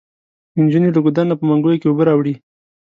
[0.57, 2.33] انجونې له ګودر نه په منګيو کې اوبه راوړي.